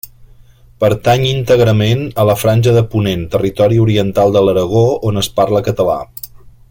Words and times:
Pertany 0.83 1.25
íntegrament 1.31 2.01
a 2.23 2.25
la 2.29 2.35
Franja 2.45 2.73
de 2.77 2.83
Ponent, 2.95 3.27
territori 3.37 3.79
oriental 3.85 4.35
de 4.37 4.45
l'Aragó 4.47 4.83
on 5.11 5.23
es 5.23 5.31
parla 5.41 5.63
català. 5.71 6.01